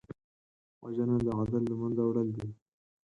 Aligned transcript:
وژنه 0.83 1.15
د 1.25 1.27
عدل 1.39 1.63
له 1.69 1.75
منځه 1.81 2.01
وړل 2.05 2.27
دي 2.37 2.47